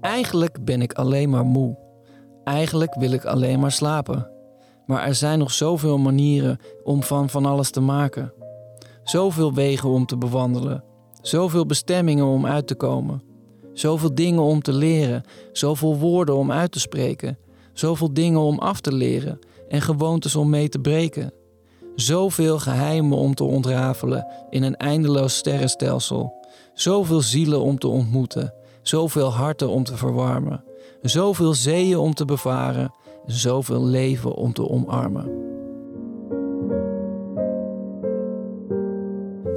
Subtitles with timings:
[0.00, 1.78] Eigenlijk ben ik alleen maar moe.
[2.44, 4.30] Eigenlijk wil ik alleen maar slapen.
[4.86, 8.32] Maar er zijn nog zoveel manieren om van van alles te maken.
[9.02, 10.84] Zoveel wegen om te bewandelen.
[11.22, 13.22] Zoveel bestemmingen om uit te komen.
[13.72, 15.22] Zoveel dingen om te leren.
[15.52, 17.38] Zoveel woorden om uit te spreken.
[17.72, 21.32] Zoveel dingen om af te leren en gewoontes om mee te breken.
[22.00, 26.46] Zoveel geheimen om te ontrafelen in een eindeloos sterrenstelsel.
[26.74, 28.54] Zoveel zielen om te ontmoeten.
[28.82, 30.64] Zoveel harten om te verwarmen.
[31.02, 32.92] Zoveel zeeën om te bevaren.
[33.26, 35.24] Zoveel leven om te omarmen.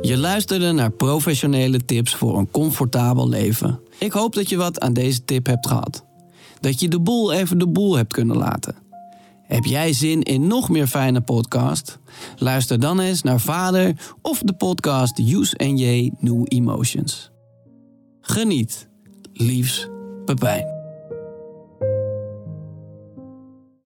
[0.00, 3.80] Je luisterde naar professionele tips voor een comfortabel leven.
[3.98, 6.04] Ik hoop dat je wat aan deze tip hebt gehad.
[6.60, 8.87] Dat je de boel even de boel hebt kunnen laten.
[9.48, 11.98] Heb jij zin in nog meer fijne podcast?
[12.36, 17.30] Luister dan eens naar Vader of de podcast Use J New Emotions.
[18.20, 18.88] Geniet.
[19.32, 19.88] Liefs,
[20.24, 20.77] Pepijn.